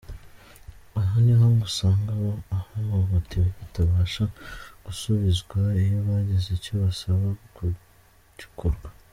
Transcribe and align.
Aha 0.99 1.15
niho 1.23 1.45
ngo 1.53 1.63
usanga 1.69 2.09
abahohotewe 2.79 3.47
batabasha 3.57 4.23
gusubizwa 4.85 5.59
iyo 5.83 5.99
bagize 6.07 6.47
icyo 6.57 6.73
basaba 6.83 7.27
ko 7.55 7.63
gikorwa. 8.39 8.87